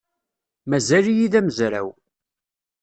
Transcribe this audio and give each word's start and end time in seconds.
Mazal-iyi 0.69 1.27
d 1.31 1.33
amezraw. 1.39 1.87